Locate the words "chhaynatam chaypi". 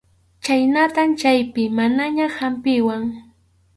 0.43-1.63